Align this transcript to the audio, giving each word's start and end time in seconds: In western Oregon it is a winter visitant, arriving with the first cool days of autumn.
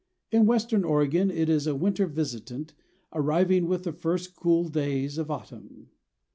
In 0.31 0.47
western 0.47 0.83
Oregon 0.83 1.29
it 1.29 1.47
is 1.47 1.67
a 1.67 1.75
winter 1.75 2.07
visitant, 2.07 2.73
arriving 3.13 3.67
with 3.67 3.83
the 3.83 3.93
first 3.93 4.35
cool 4.35 4.67
days 4.67 5.19
of 5.19 5.29
autumn. 5.29 5.91